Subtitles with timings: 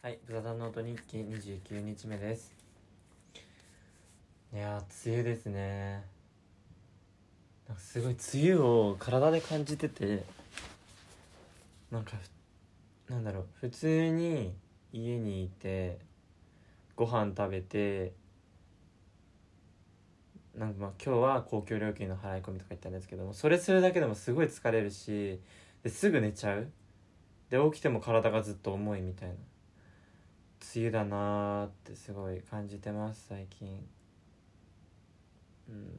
[0.00, 2.54] はい、ブザダノート日記29日目です。
[4.54, 6.04] いや、梅雨ですね。
[7.66, 10.22] なんかすごい梅雨を体で感じてて、
[11.90, 12.12] なんか、
[13.08, 14.54] なんだろう、普通に
[14.92, 15.98] 家にいて、
[16.94, 18.12] ご飯食べて、
[20.56, 25.40] なんかまあ今日は公共料金の払い込みとか言ったんですけども、それするだけでもすごい疲れるし、
[25.82, 26.70] ですぐ寝ちゃう。
[27.50, 29.34] で、起きても体がずっと重いみたいな。
[30.74, 33.68] 梅雨だなーってすごい感じてます最近。
[35.68, 35.98] うん。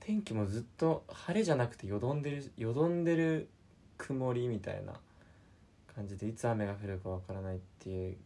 [0.00, 3.48] 天気もずっと晴れじゃなくてよどんでるよどんでる
[3.98, 4.94] 曇りみたいな
[5.94, 8.16] 感じでいつ雨が降るかわからないっていう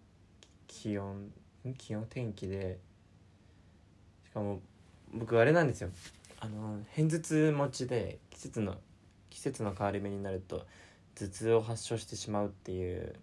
[0.66, 1.30] 気温
[1.77, 2.78] 気温天気で。
[4.25, 4.61] しかも
[5.12, 5.91] 僕あれなんですよ。
[6.41, 8.77] あの偏頭痛持ちで季節の
[9.30, 10.66] 季節の変わり目になると
[11.14, 13.14] 頭痛を発症してしまうっていう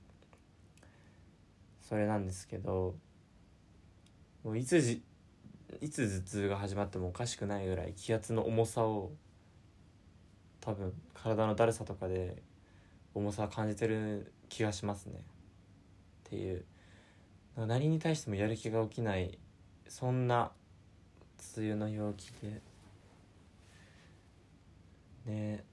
[1.92, 2.96] それなんですけど
[4.46, 5.04] もういつじ
[5.82, 9.12] いつ頭痛が始まってもおかしくないぐらい気圧の重さを
[10.62, 12.42] 多分体のだるさとかで
[13.14, 15.16] 重さ感じてる気がしますね。
[15.18, 16.64] っていう。
[17.58, 19.38] 何に対してもやる気が起きない
[19.90, 20.52] そんな
[21.58, 22.62] 梅雨の陽気で。
[25.26, 25.66] ね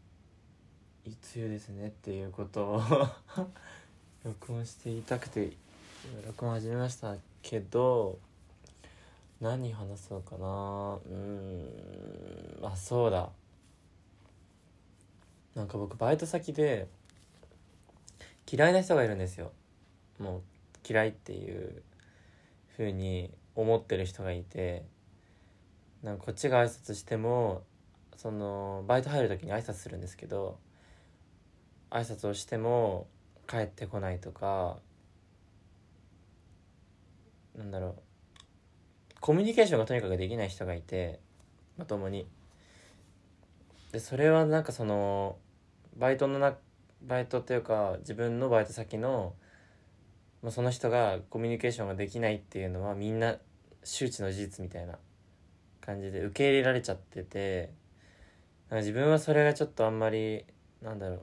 [1.04, 2.82] い梅雨ですねっていうことを
[4.24, 5.52] 録音していたくて
[6.26, 8.18] 録音始めましたけど
[9.40, 10.98] 何話そうかな。
[11.10, 13.30] うんあそうだ。
[15.54, 16.86] なんか僕バイト先で
[18.50, 19.52] 嫌いな人がいるんですよ。
[20.18, 20.42] もう
[20.88, 21.82] 嫌いっていう
[22.76, 24.84] 風に思ってる人がいて
[26.02, 27.62] なんかこっちが挨拶しても
[28.16, 30.58] そのバイト入る時に挨拶するんですけど
[31.90, 33.06] 挨拶をしても
[33.48, 34.78] 帰ってこないとか
[37.58, 37.94] なんだろう。
[39.20, 41.18] コミュニケーションがとにかくできない人がいて
[41.76, 42.26] まともに。
[43.92, 45.36] でそれはなんかその
[45.96, 46.56] バイトのな
[47.02, 49.34] バイトっていうか自分のバイト先の
[50.42, 53.36] まあその人がコミュニケーションができないっていうのはみんな
[53.82, 54.98] 周知の事実みたいな
[55.80, 57.72] 感じで受け入れられちゃってて
[58.70, 60.44] なんか自分はそれがちょっとあんまり
[60.80, 61.20] なんだろう。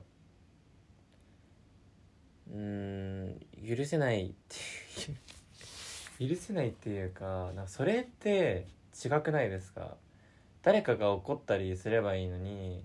[2.52, 5.25] うーん許せないっていう。
[6.18, 8.66] 許せないっていうかなんかそれって
[9.04, 9.96] 違くないですか？
[10.62, 12.82] 誰かが怒ったりすればいいのに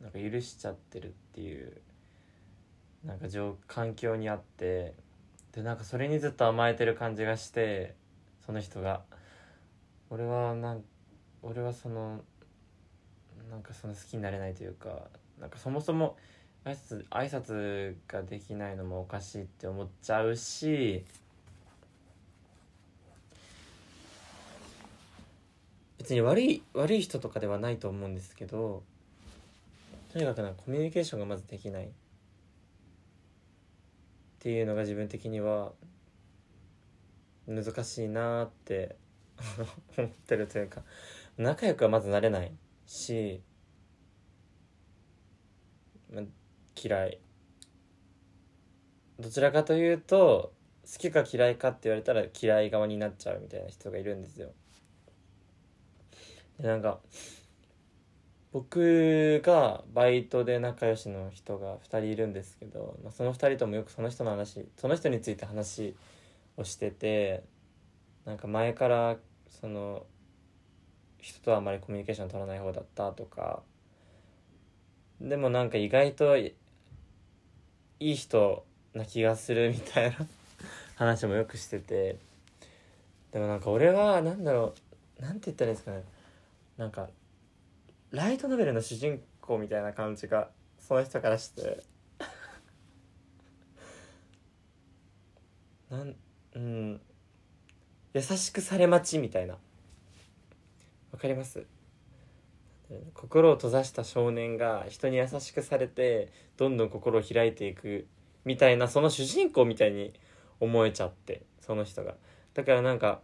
[0.00, 1.80] なんか許しちゃってるっていう
[3.04, 4.94] なんか状環境にあって
[5.52, 7.94] でなんかそれにずっと甘えてる感じがして
[8.46, 9.02] その人が。
[10.10, 10.84] 俺はなん
[11.42, 12.20] 俺はその
[13.50, 15.08] なんかその好きになれないというか
[15.40, 16.16] なんかそもそも
[16.64, 21.04] 挨拶挨拶ができないのもおかしいって思っちゃうし
[26.04, 28.82] 別に悪い悪い人とかではないと思うんですけど
[30.12, 31.86] とにかくなコミュニケーションがまずできない。
[31.86, 31.88] っ
[34.38, 35.72] ていうのが自分的には
[37.46, 38.96] 難しいなって
[39.96, 40.82] 思ってるというか
[41.38, 42.52] 仲良くはまずなれない
[42.86, 43.40] し、
[46.12, 46.20] ま、
[46.76, 47.18] 嫌い。
[49.18, 54.52] どちらかというと好きか嫌いかって言われたら嫌い側になっちゃうみたいな人がいるんですよ。
[56.60, 57.00] でなんか
[58.52, 65.96] 僕がバイトで仲良しの人が2人いるんですけど、まあ、その2人ともよくその人の話その人について話
[66.56, 67.42] をしてて
[68.24, 69.16] なんか前から
[69.48, 70.06] その
[71.20, 73.62] 人とはあまりコミュニケーション取らない方だったとか
[75.20, 76.54] でもなんか意外とい
[77.98, 80.16] い人な気がするみたいな
[80.94, 82.18] 話もよくしてて
[83.32, 84.74] でもなんか俺はなんだろ
[85.18, 86.13] うなんて言ったらいいんですかね。
[86.76, 87.08] なんか
[88.10, 91.82] ライトノベルの主人公みたいな感じがその人からして。
[95.90, 96.16] なん
[96.54, 97.00] うん。
[98.12, 99.54] 優しくされ待ちみたいな。
[99.54, 99.58] わ
[101.18, 101.66] かります？
[103.14, 108.06] 心を閉ざした少年が人に優しくされてどんどん心を開いていく
[108.44, 110.12] みたいなその主人公みたいに
[110.60, 112.14] 思えちゃってその人が。
[112.52, 113.22] だからなんか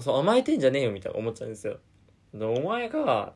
[0.00, 1.78] そう甘えてんじゃねえよみたいな思っちゃうんですよ。
[2.34, 3.32] でお前が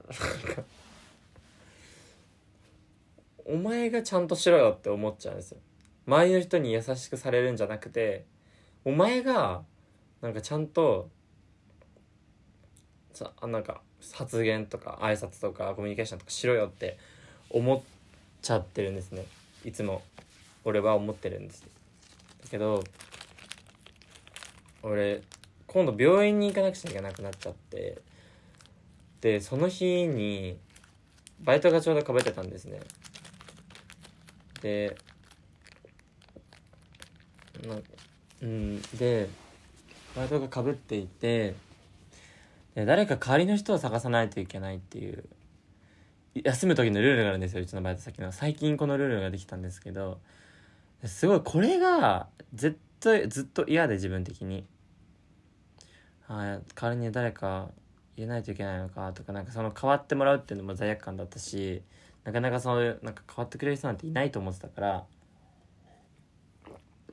[3.44, 5.58] お前がちゃんとしろよって思っちゃうんですよ。
[6.06, 8.24] 周りの人に優しくされるんじゃなくて
[8.84, 9.62] お前が
[10.20, 11.08] なんかちゃんと
[13.12, 13.80] さなんか
[14.12, 16.98] 発言とか挨拶とかコミュニケーションとかしろよって
[17.50, 17.80] 思っ
[18.42, 19.24] ちゃってるんですね。
[19.64, 20.02] いつも
[20.64, 21.64] 俺は思ってるんです。
[22.42, 22.82] だけど
[24.82, 25.22] 俺
[25.72, 28.02] 今度病院に行かなくちゃいけなくなっちゃって
[29.20, 30.58] でその日に
[31.40, 32.80] バイトがちょうどかぶってたんですね。
[34.62, 34.96] で
[37.68, 37.76] な
[38.42, 39.28] うんで
[40.16, 41.54] バイトがかぶっていて
[42.74, 45.24] で誰か代わりの人を探さないといけないっていう
[46.34, 48.32] 休む時のルールがあるんですようちのバイト先の。
[48.32, 50.18] 最近このルールができたんですけど
[51.04, 54.64] すごいこれが絶対ずっと嫌で自分的に。
[56.30, 57.70] はい代わりに誰か
[58.16, 61.82] 入れないといけないのかとかなんかその変わってもらうっていうのも罪悪感だったし
[62.22, 65.04] なかなかそういうなんか変わってくれる人なんていないと思ってたから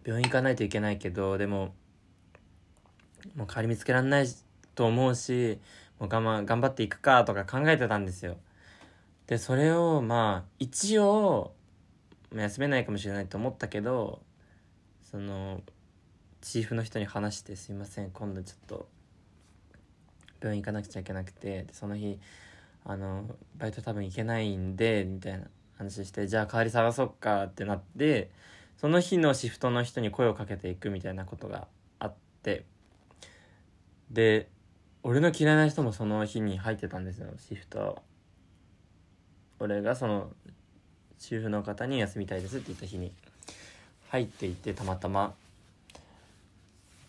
[0.05, 1.73] 病院行かないといけないけどでも
[3.35, 4.27] もう代わり見つけられない
[4.75, 5.57] と思うし
[5.99, 8.37] もう我慢頑張っていくかとか考えてたんですよ。
[9.25, 11.55] でそれをまあ一応
[12.35, 14.21] 休めないかもしれないと思ったけど
[15.01, 15.63] その
[16.41, 18.96] チーフの人に話して「すいません今度ちょっと
[20.41, 22.19] 病院行かなくちゃいけなくてでその日
[22.85, 23.25] あの
[23.57, 25.45] バイト多分行けないんでみたいな
[25.77, 28.29] 話してじゃあ代わり探そっかってなって
[28.77, 31.67] その日のシフトの人に声をかけていくみたいなことが
[31.99, 32.13] あっ
[32.43, 32.63] て
[34.11, 34.47] で
[35.03, 38.01] 俺の嫌いな人もその日に入ってたんですよシフト。
[39.59, 40.29] 俺がその
[41.17, 43.11] 主婦の方に休みたいですって言った日に
[44.09, 45.33] 入っていてたまたま。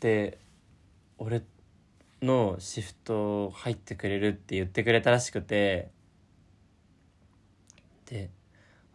[0.00, 0.38] で
[1.18, 1.57] 俺って
[2.22, 5.90] のシフト入ってくれるって言ってくれたらしくて。
[8.06, 8.30] で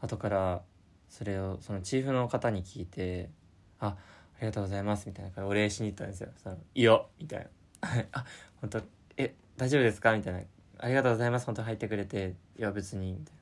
[0.02, 0.64] 後から
[1.08, 3.30] それをそのチーフの方に聞いて
[3.80, 3.96] 「ああ
[4.42, 7.48] りがとうございます」みたいなお礼しに行ったんですよ「そのいいよ」みたいな
[8.12, 8.26] 「あ
[8.60, 8.82] 本当
[9.18, 10.42] え大丈夫ですか?」みたいな
[10.80, 12.34] 「ありがとうございます本当入ってくれて。
[12.58, 13.36] いや別に」みたい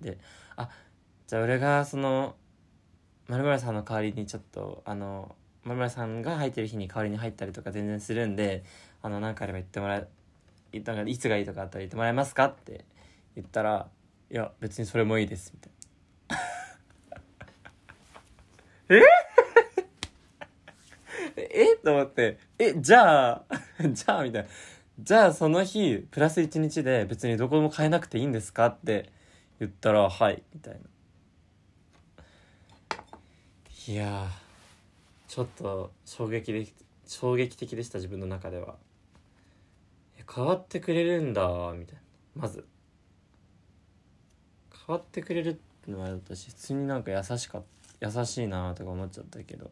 [0.00, 0.12] な。
[0.12, 0.18] で
[0.56, 0.70] 「あ
[1.26, 2.36] じゃあ俺がその
[3.28, 8.64] 丸村さんの代わりにちょっとあの丸村さんが入ってる日に代わりに入ったりとか全然するんで
[9.02, 9.96] あの何かあれば言ってもら
[10.72, 12.84] えなんかいつがいいとかあったら言ってもらえますかって
[13.34, 13.88] 言ったら
[14.30, 15.72] 「いや別にそれもいいです」みたい
[18.90, 18.96] な。
[18.96, 19.02] え？
[21.72, 21.76] え？
[21.82, 23.44] と思って「えじゃあ
[23.90, 24.48] じゃあ」みたいな
[25.00, 29.10] 「じゃあその日プラス1日で別にどこも変えなくていいんですか?」って
[29.60, 30.80] 言ったら「はい」みたいな
[33.86, 34.28] いや
[35.28, 36.66] ちょっと衝撃で
[37.06, 38.76] 衝撃的でした自分の中では。
[40.34, 42.42] 変わってくれるんだみたいな。
[42.42, 42.66] まず。
[44.86, 45.54] 変わってくれるっ
[45.84, 47.62] てのは私普通になんか優しか
[48.00, 49.70] 優しいなとか思っちゃったけど。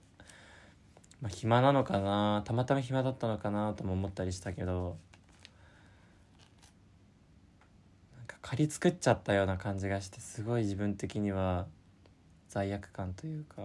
[1.23, 4.99] まあ暇なのかなたまたま暇だったのかなとも思ったりしたけど。
[8.19, 11.67] なんか借り作っちゃったような感じがしてすごい自分的には
[12.49, 13.63] 罪悪感というか、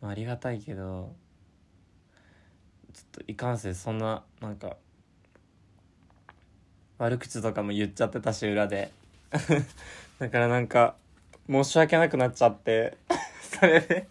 [0.00, 1.14] まあ、ありがたいけど
[2.92, 4.76] ちょっといかんせんそんななんか
[6.98, 8.92] 悪口とかも言っちゃってたし裏で。
[10.20, 10.94] だからなんか
[11.48, 12.96] 申し訳なくなっちゃって
[13.42, 14.08] それで。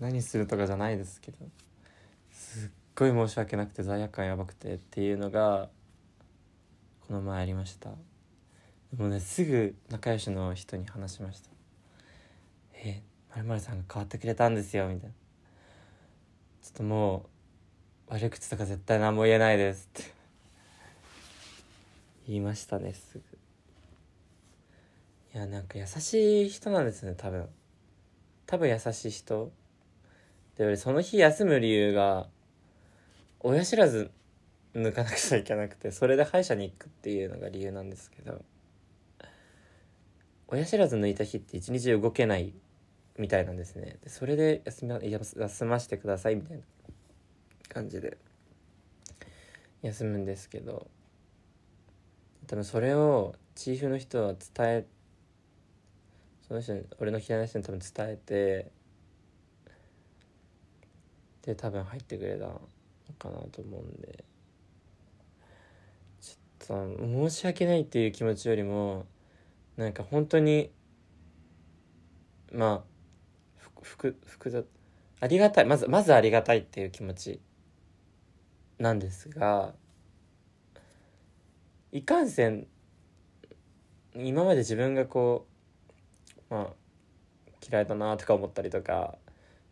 [0.00, 1.38] 何するとかじゃないですけど。
[2.32, 5.68] すっごい申し訳なくて罪悪感やばくてっていうのが
[7.06, 7.90] この前ありました。
[8.92, 11.50] でもねすぐ仲良しの人に話しました
[12.84, 15.14] 「えまるまるさんが変わってくれたんですよ」みたいな。
[16.62, 17.26] ちょっとも
[18.08, 20.14] う悪口とか絶対何も言えないですって。
[22.26, 23.22] 言いましたねすぐ。
[25.34, 27.48] いやなんか優しい人なんですね多分。
[28.46, 29.52] 多分優しい人。
[30.56, 32.28] で俺その日休む理由が
[33.40, 34.10] 親知らず
[34.74, 38.44] 抜かなくちゃいけなくてそれで歯医者に行くっていうのが理由なんですけど。
[40.46, 42.52] 親知らず抜いた日って一日動けない
[43.18, 43.98] みたいなんですね。
[44.02, 46.62] でそれで休ま休ませてくださいみたいな
[47.68, 48.18] 感じで。
[49.82, 50.88] 休むんですけど。
[52.46, 54.86] 多分それをチーフの人は伝え
[56.46, 58.70] その人に俺の嫌いな人に多分伝えて
[61.42, 62.60] で多分入ってくれたの
[63.18, 64.24] かなと思うんで。
[66.20, 69.06] ちょっと申し訳ないっていう気持ちよりも
[69.76, 70.70] なんか本当に
[72.52, 72.93] まあ
[73.84, 74.16] 複
[74.50, 74.66] 雑
[75.20, 75.64] ありがたい。
[75.64, 77.40] まずまずありがたいっていう気持ち
[78.78, 79.74] なんですが
[81.92, 82.66] いかんせん
[84.16, 85.46] 今まで自分がこ
[86.50, 86.66] うまあ
[87.66, 89.16] 嫌いだなとか思ったりとか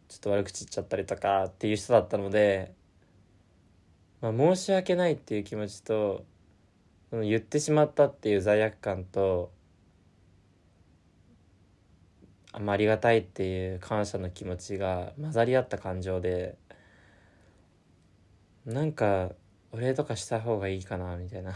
[0.08, 2.74] ちょっと悪口言っちゃったりとかっていう人だったので、
[4.20, 6.24] まあ、申し訳ないっていう気持ちと
[7.12, 9.50] 言ってしまったっていう罪悪感と
[12.52, 16.56] あんまありがたいっていう感謝の気持ちが混ざり合った感情で
[18.66, 19.30] なんか
[19.72, 21.54] お礼とかした方がいいかなみたいな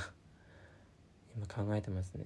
[1.37, 2.25] 今考えてますね。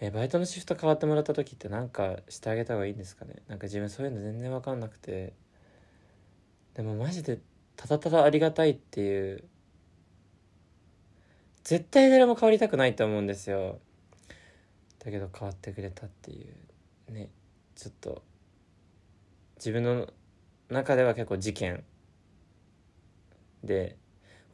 [0.00, 3.36] えバイトのシフト変わってもらった時ってなんかしてあげた方がいいんですかね？
[3.48, 5.32] なんか自分そういうの全然分かんなくて。
[6.74, 7.40] でもマジで
[7.74, 9.42] ただただありがたいっていう
[11.64, 13.80] 絶対誰も変わりたくないと思うんですよ。
[15.00, 16.54] だけど変わってくれたっていう。
[17.10, 17.28] ね
[17.74, 18.22] ちょっと
[19.56, 20.08] 自分の
[20.68, 21.82] 中では結構事件
[23.64, 23.96] で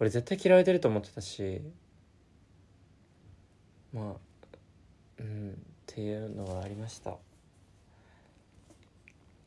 [0.00, 1.62] 俺絶対嫌われてると思ってたし
[3.92, 4.34] まあ
[5.20, 5.54] うんっ
[5.87, 7.16] ていうのがありました。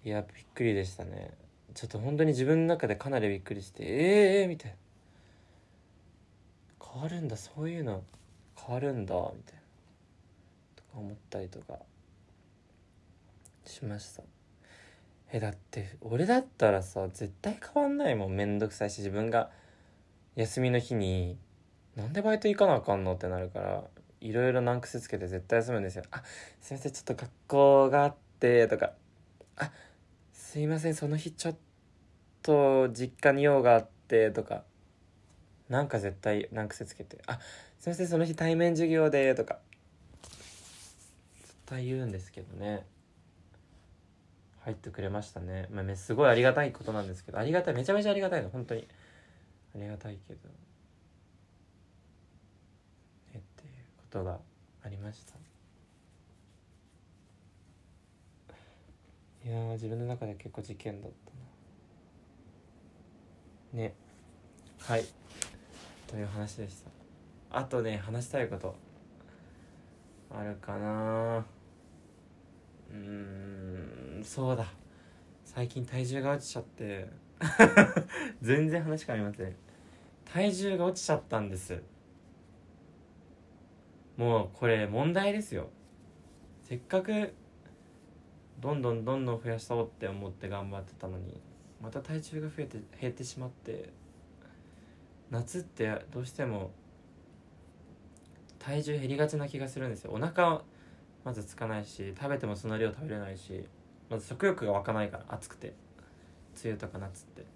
[0.06, 1.32] いやびっくりでしたね。
[1.74, 4.78] ちょっと本当に自分の中でかなりびっくりしてええー、みたいな。
[6.94, 8.02] 変わるんだそういうの。
[8.58, 9.62] 変わるんだみたいな。
[10.78, 11.80] とか思ったりとか。
[13.68, 14.24] しました。
[15.32, 18.32] えだって俺だったらさ絶対変わんないもん。
[18.32, 19.50] めんどくさいし自分が
[20.36, 21.38] 休みの日に
[21.96, 23.84] なんでバイト行かなあかんのってなるから
[24.22, 26.04] いろいろ難癖つけて絶対休むんですよ。
[26.12, 26.24] あ
[26.62, 28.94] すいませんちょっと学校があってとか。
[29.58, 29.72] あ
[30.32, 31.58] すいませんその日ちょっ
[32.42, 34.64] と実家に用があってとか。
[35.70, 37.18] なんか絶対難癖つけて。
[37.28, 37.40] あ
[37.80, 39.60] すいませんその日対面授業でとか。
[41.42, 42.86] 絶対言うんですけどね。
[44.68, 48.86] 入ってくれましたね、まあ、すごいありがたいことなんですけどありがたいめちゃめちゃありがたいの本当に。
[49.74, 50.50] ありがたいけど。
[53.34, 54.40] えっていうことが
[54.84, 55.36] ありました。
[59.48, 61.12] いや自分の中で結構事件だっ
[63.72, 63.84] たな。
[63.84, 63.94] ね。
[64.80, 65.06] はい。
[66.08, 66.84] という話でし
[67.52, 67.58] た。
[67.58, 68.76] あとね話したいこと
[70.30, 71.46] あるかな
[72.92, 73.37] うん。
[74.24, 74.66] そうだ。
[75.46, 77.08] 最近体重が落ちちゃって。
[78.42, 79.56] 全然話変わりません。
[80.26, 81.82] 体重が落ちちゃったんです。
[84.18, 85.70] もうこれ問題ですよ。
[86.64, 87.34] せっかく
[88.60, 91.40] どんどんどんどん増やそうって思って頑張ってたのに
[91.82, 93.90] また体重が増えて減ってしまって
[95.30, 96.72] 夏ってどうしても
[98.58, 100.12] 体重減りがちな気がするんですよ。
[100.14, 100.62] お腹
[101.24, 103.66] まずつかないし食べてもその量食べれないし。
[104.10, 105.74] まず食欲が湧かないから暑くて。
[106.64, 107.42] 梅雨とか夏って。
[107.42, 107.48] だ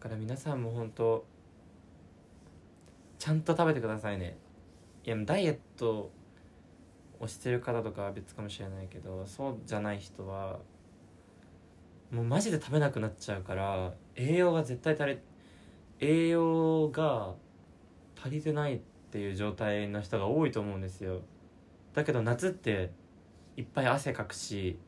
[0.00, 1.24] から皆さんも本当
[3.18, 4.36] ちゃんと食べてくださいね。
[5.04, 6.12] いやダイエット
[7.18, 10.58] をしてる方とかは別かもしれないけどそうじゃない人は
[12.12, 15.18] もうマジで食べなくなっちゃうから栄養が絶対足り
[16.00, 17.34] 栄養が
[18.20, 21.22] 足りてないっていう状態の人が多いと思うんですよ。
[21.94, 22.90] だけど夏って
[23.56, 24.78] いっぱい汗かくし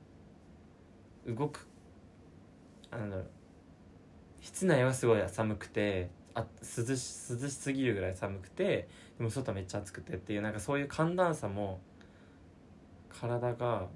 [1.26, 1.66] 動く
[2.90, 3.22] あの
[4.40, 8.88] 室内はすごい寒くてあ涼し涼しすぎるぐらい寒くて
[9.18, 11.80] でも外めっちゃ暑くてっていうなんかそういう寒暖差も
[13.08, 13.86] 体が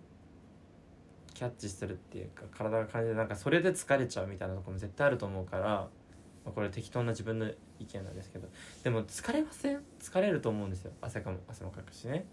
[1.34, 5.88] キャッチするっていうか体が感じてなんかそれで疲れちゃうみたいなとこも絶対あると思うから、ま
[6.46, 7.46] あ、これ適当な自分の
[7.78, 8.48] 意見なんですけど
[8.82, 9.80] でも疲れません？
[10.00, 10.92] 疲れると思うんですよ。
[11.00, 12.26] 汗かも汗もかくしね。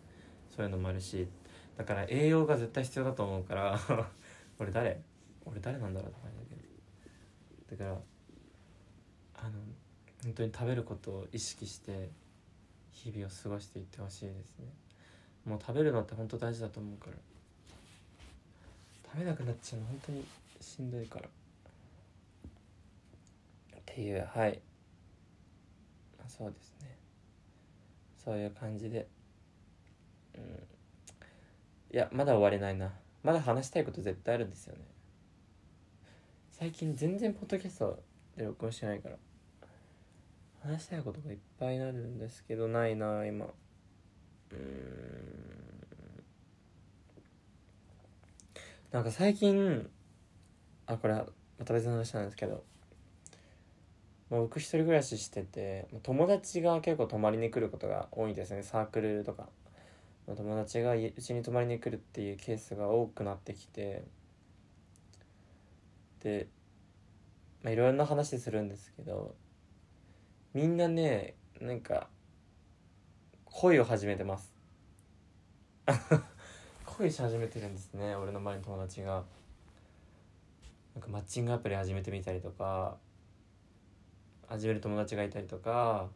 [0.56, 1.28] そういうのもあるし。
[1.78, 3.80] だから栄養が絶対必要だと思うから。
[4.60, 5.02] 俺誰？
[5.46, 6.46] 俺誰なんだろうって感じだ
[7.68, 7.92] けどだか
[9.36, 9.60] らあの
[10.24, 12.10] 本当に食べることを意識して
[12.92, 14.66] 日々を過ごしていってほしいですね。
[15.46, 17.14] もう食べるのって本当大事だと思うから。
[19.12, 20.26] 食べなくなっちゃうの本当に
[20.60, 21.28] しんどいから。
[21.28, 21.30] っ
[23.86, 24.60] ていうはい。
[26.28, 26.98] そうですね。
[28.24, 29.08] そういう感じで。
[30.34, 30.42] うん。
[31.94, 32.92] いやまだ終われないな。
[33.26, 34.82] まだ話したいこと絶対あるんですよね。
[36.52, 38.04] 最近全然ポッドキャスト
[38.38, 39.16] で録音してないから。
[40.62, 43.48] 話したいことがいっぱいになるんですけどないな今。
[44.52, 44.60] うん。
[48.92, 49.90] なんか最近
[50.86, 51.26] あこれは
[51.58, 52.64] また別の話なんですけど。
[54.30, 58.62] もう僕一人暮らししてて友達が結構泊まりに来ることが多いですね。
[58.62, 59.50] サークルとか。
[60.28, 64.04] 友達がうちに泊まりに来るっていうケースが多くなってきて
[66.24, 66.48] で
[67.62, 69.36] まあいろんな話するんですけど
[70.54, 72.08] みんなねなんか
[73.46, 74.54] 恋を始めてます。
[76.86, 79.24] 恋し始めてるんですね俺の前の友達が。
[80.96, 82.98] なんかマッチングアプリ始めてみたりとか
[84.48, 86.10] 始める友達がいたりとか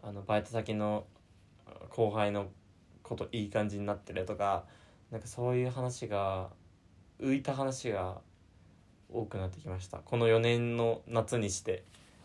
[0.00, 1.06] あのバイト先の
[1.90, 2.48] 後輩の
[3.02, 4.64] こといい感じになってるとか
[5.10, 6.50] なんかそういう話が
[7.20, 8.20] 浮いた話が
[9.12, 9.98] 多くなってきました。
[9.98, 11.84] この4年の夏にして。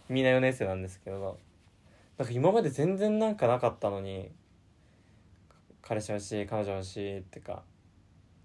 [0.10, 1.38] みんな4年生なんですけど。
[2.18, 4.30] なんか今まで全然なんかなかったのに
[5.82, 7.64] 彼氏欲しい彼女欲しいってか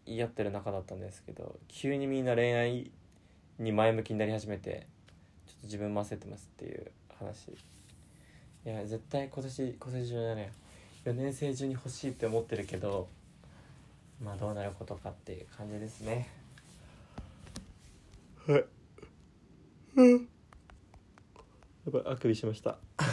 [0.06, 2.90] 言い合ってる仲だったんですけど急にみんな恋愛
[3.58, 4.86] に前向きになり始めて
[5.46, 7.48] ちょっと自分も焦ってますっていう話。
[7.48, 10.52] いや絶対今年今年中じゃない
[11.06, 13.06] 4年生中に欲しいって思ってるけど
[14.20, 16.28] まあどうなることかっていう感じですね。
[18.44, 18.64] はい。
[21.86, 22.78] やばいあくびしました。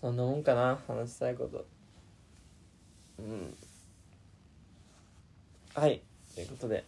[0.00, 1.66] そんなもんかな話したいこと。
[3.18, 3.54] うん。
[5.74, 6.00] はい。
[6.34, 6.86] ということで。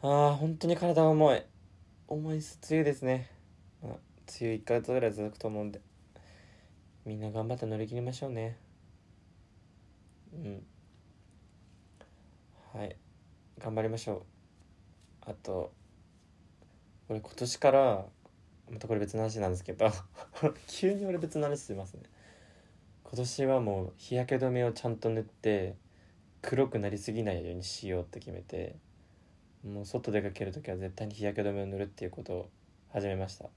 [0.00, 1.42] ああ本当に体が重い。
[2.08, 3.28] 重い梅雨ですね、
[3.82, 4.00] まあ、梅
[4.40, 5.80] 雨1ヶ月ぐらい続くと思うんで
[7.10, 8.56] みんな頑張って乗り切りましょうね。
[10.32, 10.62] うん。
[12.72, 12.94] はい。
[13.58, 14.24] 頑張りましょ
[15.26, 15.28] う。
[15.28, 15.72] あと
[17.08, 18.06] 俺今年から
[18.70, 19.90] またこれ別の話なんですけど
[20.68, 22.04] 急に俺別の話してますね。
[23.02, 25.74] 今年はもう日焼け止めをちゃんと塗って
[26.42, 28.76] 黒くなりすぎないようにしようって決めて
[29.64, 32.50] もう外出かける時は絶対に日焼け止めを塗るっていうことを
[32.90, 33.50] 始めました。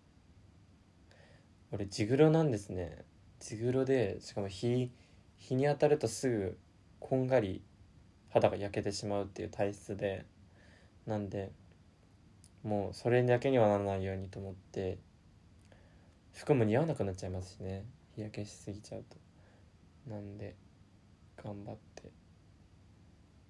[1.71, 3.12] 俺地黒なんですね。
[3.43, 4.89] 地黒でしかも日
[5.35, 6.57] 日に当たるとすぐ
[7.01, 7.61] こんがり
[8.29, 10.25] 肌が焼けてしまうっていう体質で
[11.05, 11.51] なんで
[12.63, 14.97] もうそれだけにはならないようにと思って
[16.31, 17.83] 服も似合わなくなっちゃいますしね。
[18.15, 19.17] 日焼けしすぎちゃうと。
[20.09, 20.55] なんで
[21.43, 22.03] 頑張って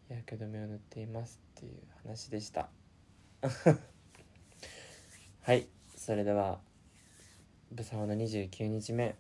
[0.08, 1.74] 日焼け止めを塗っていますっていう
[2.04, 2.70] 話でした。
[5.42, 5.68] はい。
[5.96, 6.60] それでは
[7.72, 9.16] ブサオの29日目。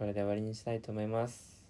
[0.00, 1.62] これで終わりにしたいと思います。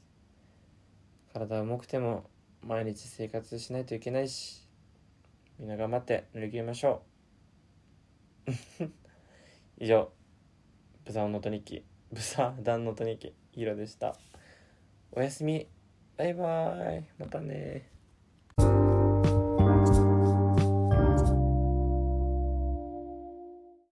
[1.33, 2.31] 体重くても
[2.65, 4.69] 毎日生活しないといけないし
[5.59, 7.03] みんな頑張って乗り切りましょ
[8.47, 8.53] う。
[9.83, 10.13] 以上
[11.05, 14.15] ブサオのト日記ブサダンのト日記ヒロでした。
[15.11, 15.67] おやすみ。
[16.17, 17.05] バイバーイ。
[17.19, 17.90] またね